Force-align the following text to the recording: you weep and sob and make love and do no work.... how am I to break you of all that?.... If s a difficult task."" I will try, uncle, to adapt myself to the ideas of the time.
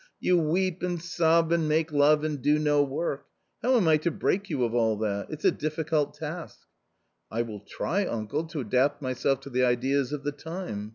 you 0.19 0.35
weep 0.35 0.81
and 0.81 0.99
sob 0.99 1.51
and 1.51 1.69
make 1.69 1.91
love 1.91 2.23
and 2.23 2.41
do 2.41 2.57
no 2.57 2.81
work.... 2.81 3.27
how 3.61 3.75
am 3.77 3.87
I 3.87 3.97
to 3.97 4.09
break 4.09 4.49
you 4.49 4.63
of 4.63 4.73
all 4.73 4.97
that?.... 4.97 5.27
If 5.29 5.41
s 5.41 5.45
a 5.45 5.51
difficult 5.51 6.15
task."" 6.15 6.61
I 7.37 7.43
will 7.43 7.59
try, 7.59 8.05
uncle, 8.07 8.45
to 8.45 8.61
adapt 8.61 9.03
myself 9.03 9.41
to 9.41 9.51
the 9.51 9.63
ideas 9.63 10.11
of 10.11 10.23
the 10.23 10.31
time. 10.31 10.89